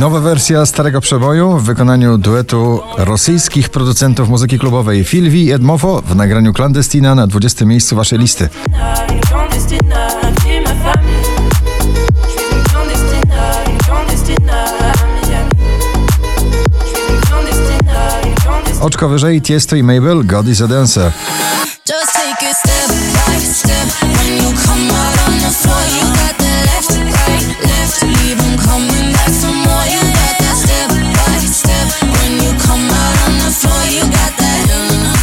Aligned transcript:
Nowa 0.00 0.20
wersja 0.20 0.66
starego 0.66 1.00
przeboju 1.00 1.58
w 1.58 1.64
wykonaniu 1.64 2.18
duetu 2.18 2.80
rosyjskich 2.96 3.68
producentów 3.68 4.28
muzyki 4.28 4.58
klubowej 4.58 5.04
V 5.04 5.16
i 5.16 5.52
Edmofo 5.52 6.02
w 6.06 6.16
nagraniu 6.16 6.52
Clandestina 6.52 7.14
na 7.14 7.26
20 7.26 7.64
miejscu 7.64 7.96
waszej 7.96 8.18
listy. 8.18 8.48
Oczko 18.80 19.08
wyżej 19.08 19.42
Tiesto 19.42 19.76
i 19.76 19.82
Mabel 19.82 20.26
God 20.26 20.48
is 20.48 20.60
a 20.60 20.68
Dancer. 20.68 21.12
Just 21.88 22.12
take 22.12 22.54
step 22.54 22.88
by 22.88 23.54
step. 23.54 23.99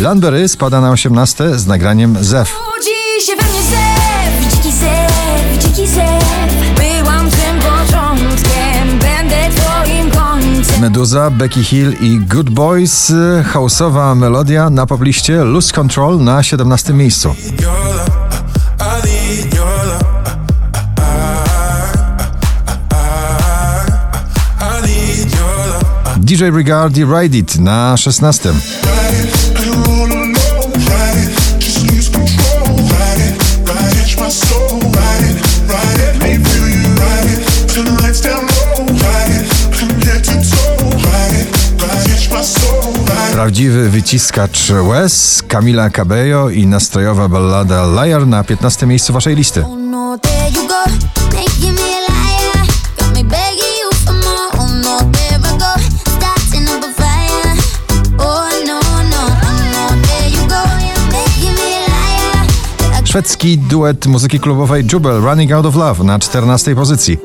Landberry 0.02 0.48
spada 0.48 0.82
na 0.82 0.92
18 0.92 1.60
z 1.60 1.68
nagraniem 1.68 2.24
Zef. 2.24 2.56
Budzi 2.76 3.26
się 3.26 3.36
we 3.36 3.44
mnie 3.44 3.62
zew, 3.62 4.56
dziki 4.56 4.72
zew, 4.72 5.64
dziki 5.64 5.88
zew 5.88 6.24
Byłam 6.78 7.30
tym 7.32 7.60
początkiem, 7.60 9.00
będę 9.00 9.36
twoim 9.56 10.12
końcem 10.12 10.82
Meduza, 10.82 11.30
Becky 11.32 11.64
Hill 11.64 11.96
i 12.02 12.20
Good 12.20 12.50
Boys. 12.50 13.14
Houseowa 13.54 14.16
melodia 14.16 14.70
na 14.70 14.86
pobliście 14.86 15.44
Lose 15.44 15.74
Control 15.74 16.20
na 16.20 16.44
17 16.44 16.94
miejscu. 16.94 17.36
DJ 26.18 26.44
Regard 26.44 26.98
i 26.98 27.06
Ride 27.06 27.38
It 27.38 27.60
na 27.60 27.98
16. 27.98 28.54
Prawdziwy 43.58 43.90
wyciskacz 43.90 44.70
łez, 44.70 45.44
Camila 45.48 45.90
Cabello 45.90 46.50
i 46.50 46.68
nastrojowa 46.68 47.28
ballada 47.28 47.86
Liar 47.86 48.28
na 48.28 48.44
15 48.44 48.88
miejscu 48.88 49.14
waszej 49.14 49.36
listy. 49.36 49.62
Oh 49.62 49.76
no, 49.76 49.90
no, 49.90 50.18
Szwedzki 63.04 63.58
duet 63.58 64.06
muzyki 64.06 64.40
klubowej 64.40 64.86
Jubel 64.94 65.22
Running 65.22 65.52
Out 65.52 65.66
of 65.66 65.76
Love 65.76 66.04
na 66.04 66.20
14 66.20 66.76
pozycji. 66.76 67.18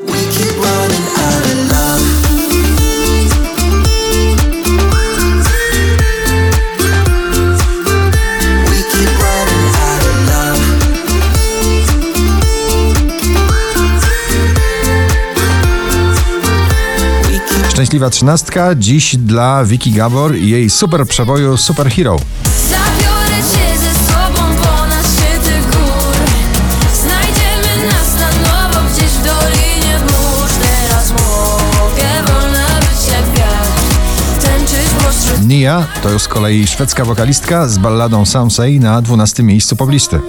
Szczęśliwa 17.83 18.11
trzynastka. 18.11 18.75
Dziś 18.75 19.17
dla 19.17 19.65
Vicky 19.65 19.91
Gabor 19.91 20.37
i 20.37 20.51
jej 20.51 20.71
super 20.71 21.07
przeboju 21.07 21.57
Superhero. 21.57 22.17
Zabiorę 22.69 23.43
cię 23.53 23.79
ze 23.79 24.13
sobą 24.13 24.57
ponad 24.63 25.07
szczyty 25.07 25.61
gór. 25.61 26.17
Znajdziemy 26.95 27.87
nas 27.87 28.15
na 28.19 28.31
nowo 28.43 28.89
gdzieś 28.91 29.11
w 29.11 29.25
dolinie 29.25 29.99
Teraz 30.63 31.11
mogę 31.11 32.33
wolna 32.33 32.67
być 32.81 33.09
jak 33.13 33.39
wiatr. 33.39 34.43
Tańczyć 34.43 34.89
pośród 34.99 35.49
Nia 35.49 35.87
to 36.03 36.19
z 36.19 36.29
kolei 36.29 36.67
szwedzka 36.67 37.05
wokalistka 37.05 37.69
z 37.69 37.79
balladą 37.79 38.25
Say 38.27 38.81
na 38.81 39.03
12 39.03 39.43
miejscu 39.43 39.77
poblisty. 39.77 40.21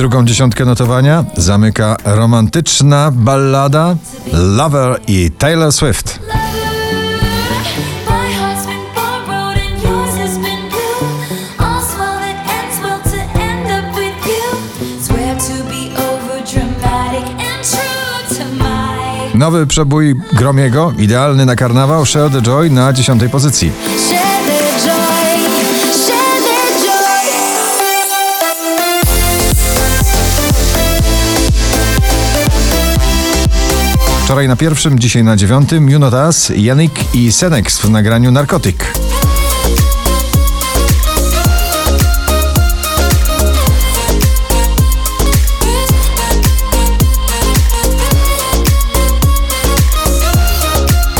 Drugą 0.00 0.24
dziesiątkę 0.24 0.64
notowania 0.64 1.24
zamyka 1.36 1.96
romantyczna 2.04 3.10
ballada 3.14 3.96
Lover 4.32 5.00
i 5.06 5.30
Taylor 5.30 5.72
Swift. 5.72 6.20
Nowy 19.34 19.66
przebój 19.66 20.14
Gromiego, 20.32 20.92
idealny 20.98 21.46
na 21.46 21.56
karnawał, 21.56 22.06
Share 22.06 22.30
the 22.30 22.42
Joy 22.42 22.70
na 22.70 22.92
10 22.92 23.22
pozycji. 23.32 23.89
Wczoraj 34.30 34.48
na 34.48 34.56
pierwszym, 34.56 34.98
dzisiaj 34.98 35.24
na 35.24 35.36
dziewiątym, 35.36 35.90
Junotas, 35.90 36.52
Janik 36.56 37.14
i 37.14 37.32
Senex 37.32 37.78
w 37.78 37.90
nagraniu 37.90 38.30
Narkotyk. 38.30 38.92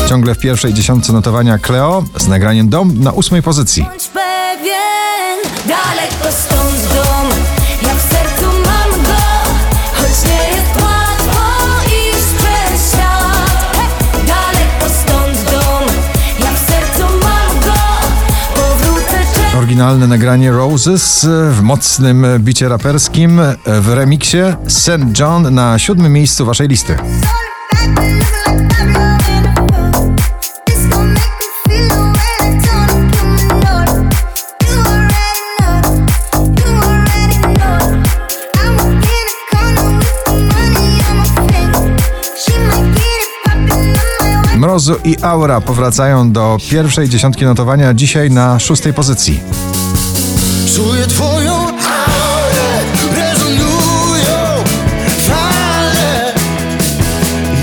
Ciągle 0.09 0.35
w 0.35 0.39
pierwszej 0.39 0.73
dziesiątce 0.73 1.13
notowania 1.13 1.57
Cleo 1.57 2.03
z 2.17 2.27
nagraniem 2.27 2.69
Dom 2.69 3.03
na 3.03 3.11
ósmej 3.11 3.41
pozycji. 3.41 3.83
Bądź 3.83 4.07
pewien, 4.07 5.39
daleko 5.67 6.37
stąd 6.37 6.80
Oryginalne 19.71 20.07
nagranie 20.07 20.51
Roses 20.51 21.27
w 21.51 21.61
mocnym 21.61 22.25
bicie 22.39 22.69
raperskim 22.69 23.41
w 23.65 23.93
remiksie 23.93 24.37
St. 24.67 25.19
John 25.19 25.53
na 25.53 25.79
siódmym 25.79 26.13
miejscu 26.13 26.45
waszej 26.45 26.67
listy. 26.67 26.95
Mrozu 44.61 44.95
i 45.03 45.17
Aura 45.21 45.61
powracają 45.61 46.31
do 46.31 46.57
pierwszej 46.69 47.09
dziesiątki 47.09 47.45
notowania 47.45 47.93
dzisiaj 47.93 48.31
na 48.31 48.59
szóstej 48.59 48.93
pozycji. 48.93 49.39
Czuję 50.75 51.07
twoją 51.07 51.53
aurę, 51.53 52.83
rezonują 53.15 54.63
fale. 55.17 56.33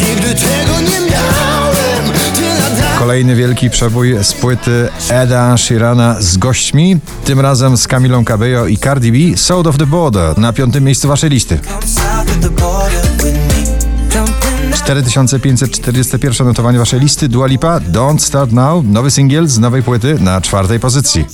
Nigdy 0.08 0.34
tego 0.34 0.80
nie 0.80 1.10
miałem, 1.10 2.14
Kolejny 2.98 3.36
wielki 3.36 3.70
przebój 3.70 4.24
z 4.24 4.32
płyty 4.32 4.88
Eda 5.08 5.56
Sheerana 5.56 6.16
z 6.20 6.36
gośćmi, 6.36 6.98
tym 7.24 7.40
razem 7.40 7.76
z 7.76 7.86
Camilą 7.86 8.24
Cabello 8.24 8.66
i 8.66 8.78
Cardi 8.78 9.12
B, 9.12 9.36
Sound 9.36 9.66
of 9.66 9.78
the 9.78 9.86
Border 9.86 10.38
na 10.38 10.52
piątym 10.52 10.84
miejscu 10.84 11.08
waszej 11.08 11.30
listy. 11.30 11.58
4541 14.88 16.46
notowanie 16.46 16.78
waszej 16.78 17.00
listy 17.00 17.28
Dua 17.28 17.46
Lipa, 17.46 17.80
Don't 17.80 18.18
Start 18.18 18.52
Now, 18.52 18.84
nowy 18.84 19.10
singiel 19.10 19.46
z 19.46 19.58
nowej 19.58 19.82
płyty 19.82 20.16
na 20.20 20.40
czwartej 20.40 20.80
pozycji. 20.80 21.24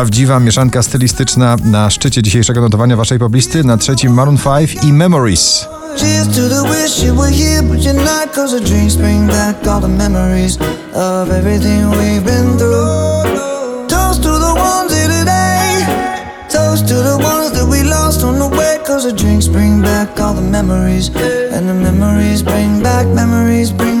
Prawdziwa 0.00 0.40
mieszanka 0.40 0.82
stylistyczna 0.82 1.56
na 1.64 1.90
szczycie 1.90 2.22
dzisiejszego 2.22 2.60
notowania 2.60 2.96
waszej 2.96 3.18
poblisty. 3.18 3.64
Na 3.64 3.76
trzecim 3.76 4.12
Maroon 4.12 4.38
5 4.38 4.84
i 4.84 4.92
Memories. 4.92 5.66
Cause 18.86 19.10
the 19.10 19.16
drinks 19.16 19.48
bring 19.48 19.82
back 19.82 20.20
all 20.20 20.34
the 20.34 20.40
memories. 20.40 21.10
And 21.52 21.68
the 21.68 21.74
memories 21.74 22.42
bring 22.42 22.82
back, 22.82 23.06
memories 23.06 23.70
bring. 23.72 23.99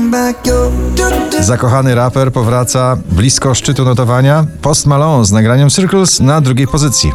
Zakochany 1.40 1.94
raper 1.94 2.32
powraca 2.32 2.96
blisko 3.10 3.54
szczytu 3.54 3.84
notowania. 3.84 4.46
Post 4.62 4.86
Malone 4.86 5.24
z 5.24 5.32
nagraniem 5.32 5.70
Circles 5.70 6.20
na 6.20 6.40
drugiej 6.40 6.66
pozycji. 6.66 7.12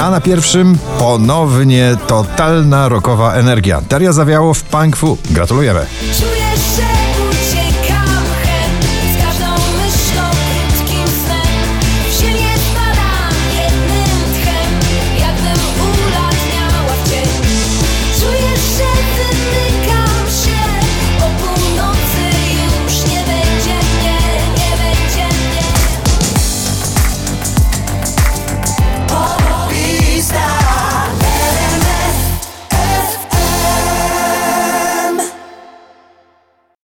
A 0.00 0.10
na 0.10 0.20
pierwszym 0.20 0.78
ponownie 0.98 1.96
totalna 2.06 2.88
rockowa 2.88 3.34
energia. 3.34 3.80
Daria 3.88 4.12
Zawiało 4.12 4.54
w 4.54 4.62
Punk 4.62 4.96
Fu. 4.96 5.18
Gratulujemy. 5.30 5.86